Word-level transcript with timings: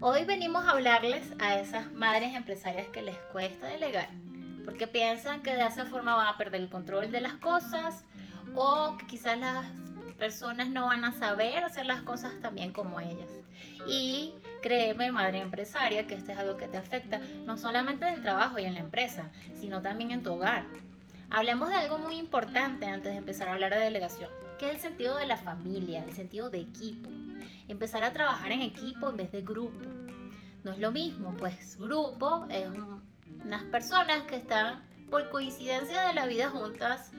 Hoy 0.00 0.24
venimos 0.24 0.64
a 0.64 0.72
hablarles 0.72 1.22
a 1.38 1.54
esas 1.54 1.92
madres 1.92 2.34
empresarias 2.34 2.88
que 2.88 3.00
les 3.00 3.16
cuesta 3.32 3.68
delegar, 3.68 4.08
porque 4.64 4.88
piensan 4.88 5.40
que 5.42 5.54
de 5.54 5.64
esa 5.64 5.86
forma 5.86 6.16
van 6.16 6.26
a 6.26 6.36
perder 6.36 6.62
el 6.62 6.68
control 6.68 7.12
de 7.12 7.20
las 7.20 7.34
cosas 7.34 8.04
o 8.56 8.96
que 8.98 9.06
quizás 9.06 9.38
las 9.38 9.64
personas 10.18 10.68
no 10.68 10.86
van 10.86 11.04
a 11.04 11.12
saber 11.12 11.62
hacer 11.62 11.86
las 11.86 12.02
cosas 12.02 12.32
tan 12.42 12.56
bien 12.56 12.72
como 12.72 12.98
ellas. 13.00 13.30
Y 13.86 14.34
créeme, 14.62 15.12
madre 15.12 15.38
empresaria, 15.38 16.06
que 16.06 16.14
esto 16.14 16.32
es 16.32 16.38
algo 16.38 16.56
que 16.56 16.68
te 16.68 16.76
afecta 16.76 17.20
no 17.46 17.56
solamente 17.56 18.06
en 18.06 18.14
el 18.14 18.22
trabajo 18.22 18.58
y 18.58 18.64
en 18.64 18.74
la 18.74 18.80
empresa, 18.80 19.30
sino 19.54 19.80
también 19.80 20.10
en 20.10 20.24
tu 20.24 20.34
hogar. 20.34 20.64
Hablemos 21.30 21.68
de 21.68 21.76
algo 21.76 21.98
muy 21.98 22.16
importante 22.16 22.86
antes 22.86 23.12
de 23.12 23.18
empezar 23.18 23.48
a 23.48 23.52
hablar 23.52 23.72
de 23.72 23.80
delegación, 23.80 24.30
que 24.58 24.66
es 24.66 24.74
el 24.74 24.80
sentido 24.80 25.16
de 25.16 25.26
la 25.26 25.36
familia, 25.36 26.04
el 26.04 26.14
sentido 26.14 26.50
de 26.50 26.60
equipo. 26.60 27.08
Empezar 27.68 28.04
a 28.04 28.12
trabajar 28.12 28.52
en 28.52 28.62
equipo 28.62 29.10
en 29.10 29.16
vez 29.16 29.32
de 29.32 29.42
grupo. 29.42 29.84
No 30.62 30.72
es 30.72 30.78
lo 30.78 30.92
mismo, 30.92 31.34
pues 31.36 31.76
grupo 31.78 32.46
es 32.48 32.68
unas 33.44 33.62
personas 33.64 34.22
que 34.22 34.36
están 34.36 34.82
por 35.10 35.28
coincidencia 35.30 36.08
de 36.08 36.14
la 36.14 36.26
vida 36.26 36.48
juntas 36.50 37.10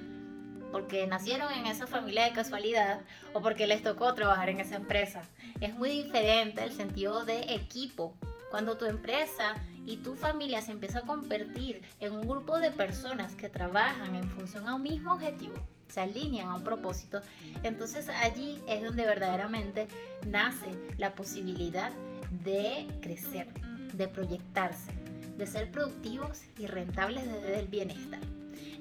porque 0.72 1.08
nacieron 1.08 1.54
en 1.54 1.68
esa 1.68 1.88
familia 1.88 2.26
de 2.26 2.34
casualidad 2.34 3.00
o 3.34 3.42
porque 3.42 3.66
les 3.66 3.82
tocó 3.82 4.14
trabajar 4.14 4.50
en 4.50 4.60
esa 4.60 4.76
empresa. 4.76 5.22
Es 5.62 5.74
muy 5.74 5.90
diferente 5.90 6.64
el 6.64 6.74
sentido 6.74 7.24
de 7.24 7.54
equipo. 7.54 8.14
Cuando 8.52 8.76
tu 8.76 8.84
empresa 8.84 9.56
y 9.86 9.98
tu 9.98 10.16
familia 10.16 10.62
se 10.62 10.72
empieza 10.72 11.00
a 11.00 11.02
convertir 11.04 11.82
en 12.02 12.14
un 12.14 12.28
grupo 12.28 12.60
de 12.60 12.72
personas 12.72 13.36
que 13.36 13.48
trabajan 13.48 14.16
en 14.16 14.30
función 14.30 14.68
a 14.68 14.76
un 14.76 14.84
mismo 14.84 15.14
objetivo, 15.14 15.56
se 15.88 16.02
alinean 16.02 16.50
a 16.50 16.56
un 16.56 16.64
propósito, 16.64 17.22
entonces 17.64 18.10
allí 18.10 18.62
es 18.68 18.84
donde 18.84 19.06
verdaderamente 19.06 19.88
nace 20.28 20.68
la 20.98 21.16
posibilidad 21.16 21.92
de 22.44 22.88
crecer, 23.02 23.48
de 23.94 24.08
proyectarse, 24.08 24.92
de 25.38 25.48
ser 25.48 25.72
productivos 25.72 26.42
y 26.58 26.68
rentables 26.68 27.26
desde 27.26 27.60
el 27.60 27.68
bienestar. 27.68 28.20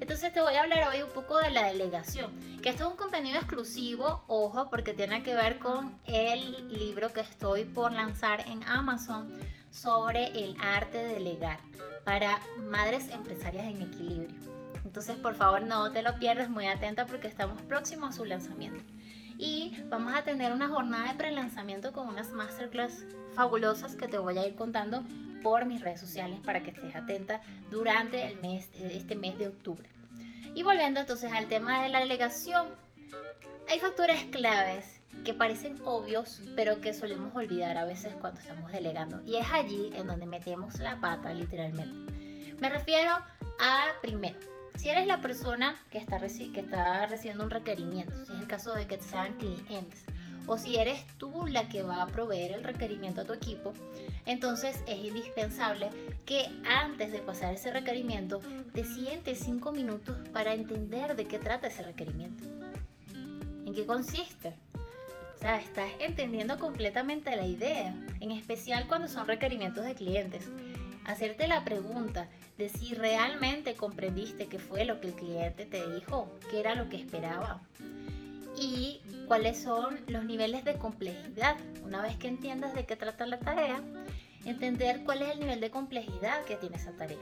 Entonces 0.01 0.33
te 0.33 0.41
voy 0.41 0.55
a 0.55 0.63
hablar 0.63 0.89
hoy 0.89 1.03
un 1.03 1.11
poco 1.11 1.39
de 1.39 1.51
la 1.51 1.67
delegación, 1.67 2.33
que 2.63 2.69
esto 2.69 2.85
es 2.85 2.91
un 2.91 2.97
contenido 2.97 3.39
exclusivo, 3.39 4.25
ojo, 4.27 4.69
porque 4.69 4.93
tiene 4.93 5.23
que 5.23 5.35
ver 5.35 5.59
con 5.59 5.99
el 6.07 6.69
libro 6.69 7.13
que 7.13 7.21
estoy 7.21 7.65
por 7.65 7.93
lanzar 7.93 8.41
en 8.49 8.63
Amazon 8.65 9.33
sobre 9.71 10.27
el 10.27 10.57
arte 10.61 10.99
de 10.99 11.15
delegar 11.15 11.59
para 12.05 12.41
madres 12.59 13.09
empresarias 13.11 13.67
en 13.67 13.83
equilibrio. 13.83 14.54
Entonces, 14.95 15.17
por 15.17 15.35
favor, 15.35 15.61
no 15.63 15.91
te 15.91 16.03
lo 16.03 16.15
pierdas, 16.21 16.49
muy 16.49 16.69
atenta 16.69 17.05
porque 17.05 17.27
estamos 17.27 17.61
próximos 17.63 18.11
a 18.11 18.13
su 18.13 18.25
lanzamiento. 18.25 18.81
Y 19.37 19.77
vamos 19.89 20.15
a 20.15 20.23
tener 20.23 20.53
una 20.53 20.69
jornada 20.69 21.11
de 21.11 21.19
pre-lanzamiento 21.19 21.93
con 21.93 22.07
unas 22.07 22.31
masterclass 22.31 23.05
fabulosas 23.35 23.97
que 23.97 24.07
te 24.07 24.19
voy 24.19 24.39
a 24.39 24.47
ir 24.47 24.55
contando 24.55 25.03
por 25.43 25.65
mis 25.65 25.81
redes 25.81 25.99
sociales 25.99 26.39
para 26.45 26.63
que 26.63 26.71
estés 26.71 26.95
atenta 26.95 27.41
durante 27.73 28.25
el 28.25 28.41
mes, 28.41 28.71
este 28.79 29.17
mes 29.17 29.37
de 29.37 29.49
octubre. 29.49 29.89
Y 30.55 30.63
volviendo 30.63 31.01
entonces 31.01 31.33
al 31.33 31.49
tema 31.49 31.83
de 31.83 31.89
la 31.89 31.99
delegación, 31.99 32.69
hay 33.69 33.81
factores 33.81 34.23
claves 34.27 35.01
que 35.25 35.35
parecen 35.35 35.77
obvios, 35.85 36.41
pero 36.55 36.81
que 36.81 36.95
solemos 36.95 37.35
olvidar 37.35 37.79
a 37.79 37.85
veces 37.85 38.15
cuando 38.21 38.39
estamos 38.39 38.71
delegando. 38.71 39.21
Y 39.27 39.39
es 39.39 39.47
allí 39.51 39.91
en 39.97 40.07
donde 40.07 40.27
metemos 40.27 40.79
la 40.79 41.01
pata, 41.01 41.35
literalmente. 41.35 42.13
Me 42.61 42.69
refiero 42.69 43.11
a, 43.59 43.87
primero, 44.01 44.54
si 44.85 44.91
eres 44.91 45.07
la 45.07 45.23
persona 45.23 45.77
que 45.91 45.97
está, 45.97 46.19
que 46.19 46.61
está 46.61 47.07
recibiendo 47.07 47.43
un 47.43 47.49
requerimiento, 47.49 48.13
si 48.27 48.35
es 48.35 48.39
el 48.39 48.47
caso 48.47 48.75
de 48.75 48.87
que 48.87 49.01
sean 49.01 49.33
clientes, 49.39 50.05
o 50.47 50.59
si 50.59 50.77
eres 50.77 51.07
tú 51.17 51.47
la 51.47 51.71
que 51.71 51.83
va 51.83 52.03
a 52.03 52.07
proveer 52.07 52.53
el 52.53 52.63
requerimiento 52.63 53.23
a 53.23 53.25
tu 53.25 53.33
equipo, 53.33 53.73
entonces 54.27 54.79
es 54.87 54.99
indispensable 54.99 55.89
que 56.27 56.51
antes 56.67 57.13
de 57.13 57.21
pasar 57.21 57.55
ese 57.55 57.73
requerimiento 57.73 58.43
te 58.75 58.85
sientes 58.85 59.39
cinco 59.39 59.73
minutos 59.73 60.19
para 60.35 60.53
entender 60.53 61.17
de 61.17 61.25
qué 61.25 61.39
trata 61.39 61.69
ese 61.69 61.83
requerimiento. 61.83 62.45
¿En 63.65 63.73
qué 63.73 63.87
consiste? 63.87 64.53
O 65.35 65.39
sea, 65.39 65.61
estás 65.61 65.89
entendiendo 65.99 66.59
completamente 66.59 67.35
la 67.37 67.47
idea, 67.47 67.95
en 68.21 68.33
especial 68.33 68.87
cuando 68.87 69.09
son 69.09 69.27
requerimientos 69.27 69.83
de 69.87 69.95
clientes. 69.95 70.51
Hacerte 71.05 71.49
la 71.49 71.65
pregunta 71.65 72.29
de 72.57 72.69
si 72.69 72.95
realmente 72.95 73.75
comprendiste 73.75 74.47
qué 74.47 74.59
fue 74.59 74.85
lo 74.85 75.01
que 75.01 75.09
el 75.09 75.15
cliente 75.15 75.67
te 75.67 75.91
dijo, 75.93 76.33
qué 76.51 76.61
era 76.61 76.75
lo 76.75 76.89
que 76.89 76.97
esperaba 76.97 77.61
y 78.57 79.01
cuáles 79.27 79.63
son 79.63 80.01
los 80.07 80.25
niveles 80.25 80.65
de 80.65 80.75
complejidad. 80.75 81.57
Una 81.83 82.03
vez 82.03 82.17
que 82.17 82.29
entiendas 82.29 82.75
de 82.75 82.87
qué 82.87 82.97
trata 82.97 83.27
la 83.27 83.39
tarea, 83.39 83.83
entender 84.45 85.03
cuál 85.05 85.23
es 85.23 85.33
el 85.33 85.41
nivel 85.41 85.61
de 85.61 85.71
complejidad 85.71 86.45
que 86.45 86.57
tiene 86.57 86.77
esa 86.77 86.93
tarea. 86.93 87.19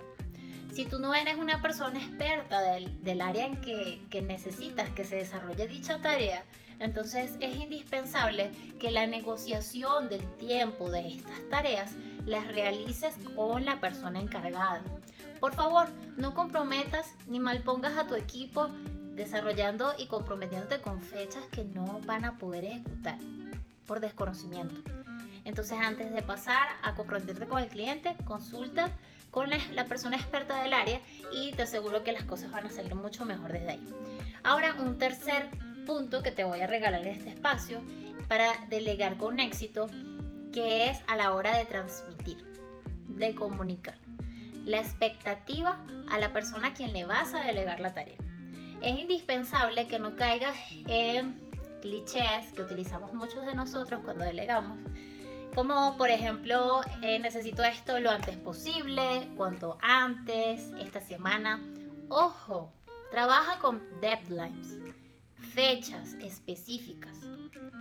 Si 0.73 0.87
tú 0.87 0.99
no 0.99 1.15
eres 1.15 1.37
una 1.37 1.61
persona 1.61 1.99
experta 1.99 2.63
del, 2.63 3.21
área 3.21 3.47
en 3.47 3.61
que, 3.61 4.01
que 4.11 4.23
necesitas 4.23 4.89
que 4.91 5.05
se 5.05 5.17
desarrolle 5.17 5.69
dicha 5.69 6.01
tarea, 6.01 6.45
entonces 6.79 7.37
es 7.41 7.57
indispensable 7.57 8.51
que 8.81 8.91
la 8.91 9.07
negociación 9.07 10.09
del 10.09 10.25
tiempo 10.39 10.91
de 10.91 11.09
estas 11.09 11.49
tareas 11.51 11.93
las 12.27 12.47
realices 12.49 13.15
con 13.35 13.65
la 13.65 13.81
persona 13.81 14.21
encargada. 14.21 14.83
Por 15.41 15.55
favor, 15.55 15.89
no 16.17 16.35
comprometas 16.35 17.15
ni 17.27 17.41
malpongas 17.41 17.97
a 17.97 18.07
tu 18.07 18.15
equipo 18.15 18.69
desarrollando 19.15 19.93
y 19.99 20.07
comprometiéndote 20.07 20.81
con 20.81 21.01
fechas 21.03 21.45
que 21.51 21.65
no 21.65 22.01
van 22.07 22.25
a 22.25 22.39
poder 22.39 22.65
ejecutar 22.65 23.19
por 23.87 24.01
desconocimiento. 24.01 24.75
Entonces, 25.45 25.79
antes 25.79 26.13
de 26.13 26.23
pasar 26.23 26.69
a 26.83 26.95
comprometerte 26.95 27.47
con 27.47 27.61
el 27.61 27.69
cliente, 27.69 28.17
consulta 28.25 28.91
con 29.31 29.51
la 29.51 29.85
persona 29.87 30.17
experta 30.17 30.63
del 30.63 30.73
área 30.75 31.01
y 31.33 31.53
te 31.53 31.63
aseguro 31.63 32.05
que 32.05 32.13
las 32.13 32.25
cosas 32.25 32.51
van 32.51 32.67
a 32.67 32.71
salir 32.71 32.95
mucho 32.95 33.25
mejor 33.25 33.53
desde 33.53 33.73
ahí. 33.73 33.89
Ahora, 34.45 34.75
un 34.75 34.99
tercer 34.99 35.49
punto 35.87 36.23
que 36.23 36.31
te 36.31 36.45
voy 36.45 36.61
a 36.61 36.67
regalar 36.67 37.03
en 37.03 37.15
este 37.15 37.31
espacio 37.31 37.83
para 38.29 38.53
delegar 38.69 39.17
con 39.17 39.41
éxito, 39.41 39.89
que 40.53 40.91
es 40.91 41.01
a 41.09 41.17
la 41.17 41.33
hora 41.33 41.57
de 41.57 41.65
transmitir, 41.65 42.12
de 43.17 43.35
comunicar. 43.35 43.99
La 44.65 44.79
expectativa 44.79 45.85
a 46.11 46.19
la 46.19 46.33
persona 46.33 46.69
a 46.69 46.75
quien 46.75 46.93
le 46.93 47.05
vas 47.05 47.35
a 47.35 47.41
delegar 47.41 47.81
la 47.81 47.95
tarea 47.95 48.19
es 48.83 48.99
indispensable 48.99 49.87
que 49.87 49.99
no 49.99 50.17
caigas 50.17 50.57
en 50.87 51.41
clichés 51.81 52.53
que 52.55 52.63
utilizamos 52.63 53.13
muchos 53.15 53.47
de 53.47 53.55
nosotros 53.55 54.01
cuando 54.05 54.25
delegamos, 54.25 54.79
como 55.55 55.97
por 55.97 56.11
ejemplo, 56.11 56.81
eh, 57.03 57.19
necesito 57.19 57.63
esto 57.63 58.01
lo 58.01 58.11
antes 58.11 58.37
posible, 58.39 59.29
cuanto 59.37 59.79
antes, 59.83 60.71
esta 60.81 61.01
semana. 61.01 61.61
Ojo, 62.09 62.73
trabaja 63.11 63.59
con 63.59 63.83
deadlines, 64.01 64.79
fechas 65.37 66.15
específicas, 66.15 67.19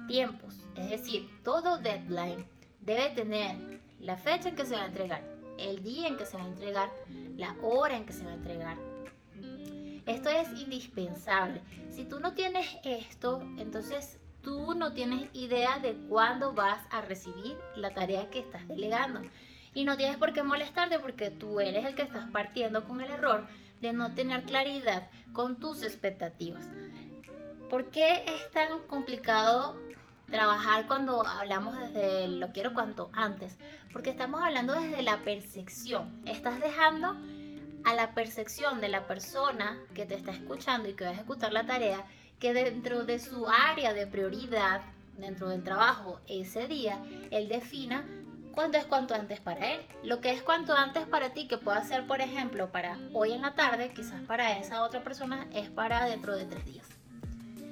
tiempos, 0.08 0.60
es 0.76 0.90
decir, 0.90 1.30
todo 1.44 1.78
deadline 1.78 2.46
debe 2.82 3.10
tener 3.10 3.82
la 4.02 4.18
fecha 4.18 4.50
en 4.50 4.56
que 4.56 4.66
se 4.66 4.76
va 4.76 4.84
a 4.84 4.88
entregar, 4.88 5.24
el 5.58 5.84
día 5.84 6.08
en 6.08 6.18
que 6.18 6.26
se 6.26 6.38
va 6.38 6.44
a 6.44 6.48
entregar, 6.48 6.90
la 7.38 7.56
hora 7.62 7.96
en 7.96 8.06
que 8.06 8.14
se 8.14 8.26
va 8.26 8.32
a 8.32 8.36
entregar, 8.36 8.78
esto 10.06 10.30
es 10.30 10.50
indispensable. 10.60 11.62
Si 11.90 12.06
tú 12.06 12.20
no 12.20 12.34
tienes 12.34 12.68
esto, 12.84 13.42
entonces 13.58 14.20
tú 14.42 14.74
no 14.74 14.94
tienes 14.94 15.30
idea 15.34 15.80
de 15.80 15.94
cuándo 16.10 16.54
vas 16.54 16.82
a 16.90 17.02
recibir 17.02 17.56
la 17.76 17.94
tarea 17.94 18.30
que 18.30 18.40
estás 18.40 18.68
delegando. 18.68 19.22
Y 19.74 19.84
no 19.84 19.98
tienes 19.98 20.18
por 20.18 20.34
qué 20.34 20.44
molestarte 20.44 21.00
porque 21.00 21.30
tú 21.30 21.60
eres 21.60 21.86
el 21.86 21.96
que 21.96 22.02
estás 22.02 22.30
partiendo 22.32 22.84
con 22.86 23.00
el 23.00 23.12
error 23.12 23.48
de 23.80 23.94
no 23.94 24.14
tener 24.14 24.44
claridad 24.44 25.08
con 25.34 25.60
tus 25.60 25.84
expectativas. 25.84 26.68
¿Por 27.70 27.90
qué 27.90 28.26
es 28.26 28.52
tan 28.52 28.80
complicado 28.88 29.78
trabajar 30.32 30.88
cuando 30.88 31.26
hablamos 31.28 31.78
desde 31.78 32.28
lo 32.28 32.52
quiero 32.52 32.74
cuanto 32.74 33.12
antes? 33.14 33.58
Porque 33.94 34.10
estamos 34.10 34.42
hablando 34.42 34.74
desde 34.74 35.04
la 35.04 35.18
percepción. 35.18 36.22
Estás 36.26 36.60
dejando 36.60 37.16
a 37.84 37.94
la 37.94 38.14
percepción 38.14 38.82
de 38.82 38.90
la 38.90 39.06
persona 39.08 39.78
que 39.94 40.06
te 40.06 40.16
está 40.16 40.32
escuchando 40.32 40.90
y 40.90 40.94
que 40.94 41.04
va 41.04 41.12
a 41.12 41.14
ejecutar 41.14 41.52
la 41.52 41.66
tarea, 41.66 42.06
que 42.40 42.54
dentro 42.54 43.04
de 43.06 43.20
su 43.20 43.48
área 43.48 43.94
de 43.94 44.08
prioridad, 44.08 44.82
dentro 45.18 45.50
del 45.50 45.64
trabajo 45.64 46.20
ese 46.28 46.68
día, 46.68 47.04
él 47.30 47.48
defina 47.48 48.06
cuánto 48.54 48.78
es 48.78 48.86
cuanto 48.86 49.14
antes 49.14 49.40
para 49.40 49.74
él. 49.74 49.82
Lo 50.04 50.22
que 50.22 50.32
es 50.32 50.42
cuanto 50.42 50.74
antes 50.74 51.06
para 51.06 51.34
ti, 51.34 51.48
que 51.48 51.58
pueda 51.58 51.84
ser, 51.84 52.08
por 52.08 52.22
ejemplo, 52.22 52.72
para 52.72 52.98
hoy 53.14 53.34
en 53.34 53.42
la 53.42 53.56
tarde, 53.56 53.92
quizás 53.94 54.22
para 54.22 54.58
esa 54.58 54.84
otra 54.84 55.04
persona 55.04 55.48
es 55.54 55.70
para 55.70 56.06
dentro 56.06 56.36
de 56.36 56.46
tres 56.46 56.66
días. 56.66 56.88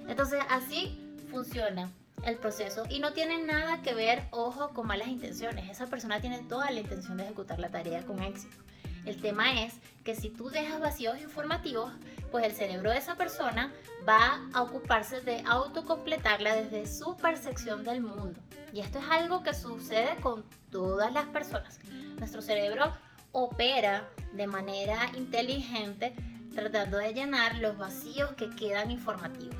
Entonces, 0.07 0.41
así 0.49 0.99
funciona 1.29 1.91
el 2.25 2.37
proceso 2.37 2.83
y 2.89 2.99
no 2.99 3.13
tiene 3.13 3.43
nada 3.43 3.81
que 3.81 3.93
ver, 3.93 4.27
ojo, 4.31 4.69
con 4.69 4.87
malas 4.87 5.07
intenciones. 5.07 5.69
Esa 5.69 5.87
persona 5.87 6.21
tiene 6.21 6.39
toda 6.39 6.71
la 6.71 6.79
intención 6.79 7.17
de 7.17 7.23
ejecutar 7.23 7.59
la 7.59 7.69
tarea 7.69 8.05
con 8.05 8.21
éxito. 8.21 8.57
El 9.05 9.21
tema 9.21 9.63
es 9.63 9.73
que 10.03 10.15
si 10.15 10.29
tú 10.29 10.49
dejas 10.49 10.79
vacíos 10.79 11.19
informativos, 11.21 11.91
pues 12.31 12.45
el 12.45 12.51
cerebro 12.51 12.91
de 12.91 12.97
esa 12.97 13.15
persona 13.15 13.73
va 14.07 14.41
a 14.53 14.61
ocuparse 14.61 15.21
de 15.21 15.41
autocompletarla 15.47 16.55
desde 16.55 16.85
su 16.85 17.15
percepción 17.17 17.83
del 17.83 18.01
mundo. 18.01 18.39
Y 18.73 18.81
esto 18.81 18.99
es 18.99 19.05
algo 19.09 19.41
que 19.41 19.53
sucede 19.53 20.15
con 20.21 20.43
todas 20.69 21.11
las 21.11 21.25
personas. 21.27 21.79
Nuestro 22.17 22.41
cerebro 22.41 22.91
opera 23.31 24.09
de 24.33 24.47
manera 24.47 25.09
inteligente 25.15 26.13
tratando 26.53 26.97
de 26.97 27.13
llenar 27.13 27.57
los 27.59 27.77
vacíos 27.77 28.31
que 28.33 28.49
quedan 28.49 28.91
informativos, 28.91 29.55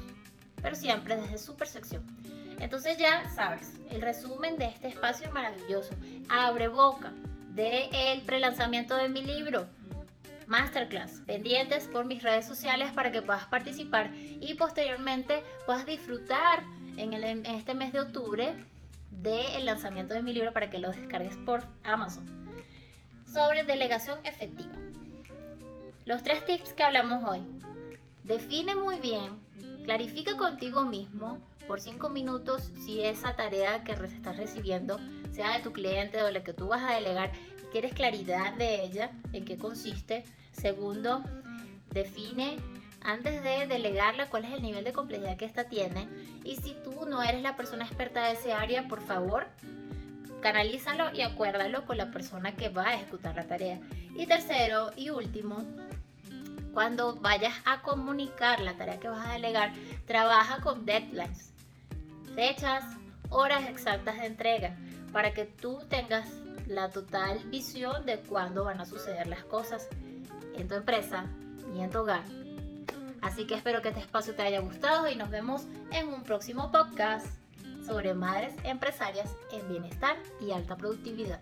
pero 0.62 0.76
siempre 0.76 1.16
desde 1.16 1.38
su 1.38 1.56
percepción. 1.56 2.04
Entonces 2.60 2.98
ya 2.98 3.30
sabes, 3.30 3.74
el 3.90 4.02
resumen 4.02 4.58
de 4.58 4.66
este 4.66 4.88
espacio 4.88 5.32
maravilloso, 5.32 5.94
abre 6.30 6.68
boca 6.68 7.14
del 7.50 8.22
prelanzamiento 8.22 8.96
de 8.96 9.10
mi 9.10 9.24
libro, 9.24 9.68
Masterclass, 10.48 11.22
pendientes 11.26 11.88
por 11.88 12.06
mis 12.06 12.24
redes 12.24 12.46
sociales 12.46 12.92
para 12.92 13.12
que 13.12 13.22
puedas 13.22 13.46
participar 13.46 14.12
y 14.16 14.56
posteriormente 14.56 15.44
puedas 15.66 15.86
disfrutar 15.86 16.64
en, 16.98 17.14
este 17.46 17.74
mes 17.76 17.94
de 17.94 18.02
octubre 18.02 18.56
del 19.12 19.66
lanzamiento 19.66 20.14
de 20.14 20.24
mi 20.24 20.34
libro 20.34 20.52
para 20.52 20.70
que 20.70 20.80
lo 20.80 20.92
descargues 20.92 21.38
por 21.38 21.64
Amazon 21.84 22.40
sobre 23.32 23.64
delegación 23.64 24.20
efectiva. 24.24 24.74
Los 26.06 26.24
tres 26.24 26.44
tips 26.46 26.74
que 26.74 26.84
hablamos 26.84 27.24
hoy. 27.24 27.42
Define 28.24 28.76
muy 28.76 29.00
bien, 29.00 29.40
clarifica 29.90 30.38
contigo 30.38 30.86
mismo 30.86 31.40
por 31.68 31.82
cinco 31.82 32.10
minutos 32.10 32.72
si 32.86 33.02
esa 33.02 33.36
tarea 33.36 33.84
que 33.84 33.94
estás 33.94 34.38
recibiendo, 34.38 35.00
sea 35.32 35.58
de 35.58 35.64
tu 35.64 35.74
cliente 35.74 36.22
o 36.22 36.30
la 36.30 36.44
que 36.44 36.54
tú 36.54 36.68
vas 36.68 36.84
a 36.84 36.94
delegar, 36.94 37.32
quieres 37.72 37.94
claridad 37.94 38.54
de 38.54 38.84
ella, 38.84 39.10
en 39.34 39.46
qué 39.46 39.58
consiste. 39.58 40.26
Segundo, 40.52 41.24
define 41.90 42.58
antes 43.02 43.42
de 43.42 43.66
delegarla 43.66 44.30
cuál 44.30 44.46
es 44.46 44.54
el 44.54 44.62
nivel 44.62 44.84
de 44.84 44.94
complejidad 44.94 45.38
que 45.38 45.46
esta 45.46 45.64
tiene. 45.64 46.08
Y 46.44 46.58
si 46.58 46.76
tú 46.84 47.08
no 47.08 47.24
eres 47.24 47.42
la 47.42 47.56
persona 47.56 47.84
experta 47.84 48.28
de 48.28 48.34
ese 48.34 48.54
área, 48.54 48.88
por 48.88 49.02
favor, 49.02 49.48
canalízalo 50.40 51.16
y 51.16 51.22
acuérdalo 51.22 51.88
con 51.88 51.98
la 51.98 52.12
persona 52.12 52.56
que 52.56 52.70
va 52.70 52.90
a 52.90 52.94
ejecutar 52.94 53.36
la 53.36 53.48
tarea. 53.48 53.80
Y 54.16 54.28
tercero 54.28 54.92
y 54.96 55.10
último, 55.10 55.66
cuando 56.74 57.16
vayas 57.16 57.54
a 57.66 57.82
comunicar 57.82 58.60
la 58.60 58.76
tarea 58.76 59.00
que 59.00 59.08
vas 59.08 59.28
a 59.28 59.34
delegar, 59.34 59.74
trabaja 60.06 60.62
con 60.62 60.86
deadlines, 60.86 61.52
fechas, 62.36 62.84
horas 63.30 63.68
exactas 63.68 64.20
de 64.20 64.28
entrega, 64.28 64.76
para 65.12 65.34
que 65.34 65.46
tú 65.46 65.80
tengas 65.90 66.28
la 66.68 66.90
total 66.90 67.40
visión 67.46 68.06
de 68.06 68.20
cuándo 68.20 68.64
van 68.64 68.80
a 68.80 68.86
suceder 68.86 69.28
las 69.28 69.44
cosas 69.44 69.88
en 70.56 70.68
tu 70.68 70.76
empresa 70.76 71.26
y 71.76 71.82
en 71.82 71.90
tu 71.90 72.00
hogar. 72.00 72.24
Así 73.22 73.46
que 73.46 73.56
espero 73.56 73.82
que 73.82 73.90
este 73.90 74.02
espacio 74.02 74.36
te 74.36 74.44
haya 74.44 74.60
gustado 74.60 75.10
y 75.10 75.16
nos 75.16 75.30
vemos 75.30 75.64
en 75.92 76.08
un 76.08 76.24
próximo 76.24 76.72
podcast 76.72 77.28
sobre 77.86 78.14
madres 78.14 78.54
empresarias 78.64 79.36
en 79.52 79.68
bienestar 79.68 80.16
y 80.40 80.52
alta 80.52 80.78
productividad. 80.78 81.42